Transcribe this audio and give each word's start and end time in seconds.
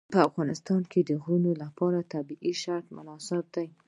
په 0.13 0.19
افغانستان 0.29 0.81
کې 0.91 1.01
د 1.03 1.11
غرونه 1.21 1.51
لپاره 1.63 2.07
طبیعي 2.13 2.53
شرایط 2.61 2.87
مناسب 2.97 3.43
دي. 3.55 3.67